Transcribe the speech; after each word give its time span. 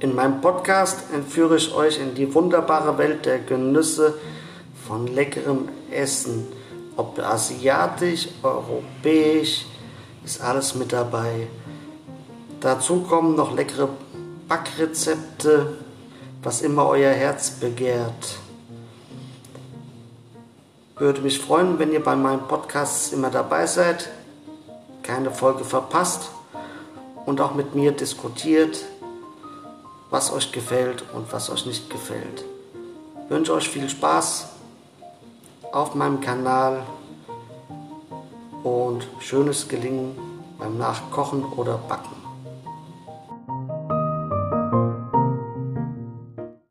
In 0.00 0.14
meinem 0.14 0.40
Podcast 0.40 1.12
entführe 1.12 1.56
ich 1.56 1.74
euch 1.74 1.98
in 1.98 2.14
die 2.14 2.32
wunderbare 2.32 2.98
Welt 2.98 3.26
der 3.26 3.40
Genüsse 3.40 4.14
von 4.86 5.08
leckerem 5.08 5.68
Essen. 5.90 6.46
Ob 6.96 7.18
asiatisch, 7.18 8.28
europäisch, 8.44 9.66
ist 10.24 10.40
alles 10.40 10.76
mit 10.76 10.92
dabei. 10.92 11.48
Dazu 12.60 13.00
kommen 13.00 13.34
noch 13.34 13.56
leckere 13.56 13.88
Backrezepte, 14.46 15.78
was 16.44 16.62
immer 16.62 16.86
euer 16.86 17.12
Herz 17.12 17.50
begehrt. 17.50 18.38
Würde 20.96 21.22
mich 21.22 21.40
freuen, 21.40 21.80
wenn 21.80 21.92
ihr 21.92 22.04
bei 22.04 22.14
meinem 22.14 22.46
Podcast 22.46 23.12
immer 23.12 23.30
dabei 23.30 23.66
seid, 23.66 24.10
keine 25.02 25.32
Folge 25.32 25.64
verpasst 25.64 26.30
und 27.26 27.40
auch 27.40 27.54
mit 27.54 27.74
mir 27.74 27.90
diskutiert, 27.90 28.84
was 30.10 30.32
euch 30.32 30.52
gefällt 30.52 31.04
und 31.12 31.32
was 31.32 31.50
euch 31.50 31.66
nicht 31.66 31.90
gefällt. 31.90 32.44
Ich 33.24 33.30
wünsche 33.30 33.52
euch 33.52 33.68
viel 33.68 33.88
Spaß 33.88 34.48
auf 35.72 35.94
meinem 35.94 36.20
Kanal 36.20 36.82
und 38.62 39.06
schönes 39.20 39.68
Gelingen 39.68 40.16
beim 40.58 40.78
Nachkochen 40.78 41.44
oder 41.44 41.76
Backen. 41.76 42.27